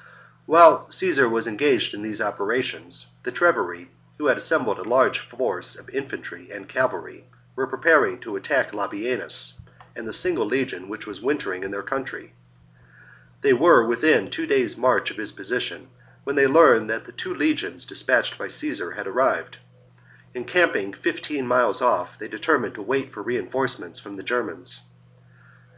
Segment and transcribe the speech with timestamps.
[0.00, 0.10] 7.
[0.46, 3.88] While Caesar was engaged in these opera tions, the Treveri,
[4.18, 9.60] ^ho had assembled a large force of infantry and cavalry, were preparing to attack Labienus
[9.94, 12.32] and the single legion which was wintering in their country.
[13.42, 15.88] They were within two days' march of his position
[16.24, 19.58] when they learned that the two legions dispatched by Caesar had arrived.
[20.32, 24.80] Encamping fifteen miles off, they deter mined to wait for reinforcements from the Germans.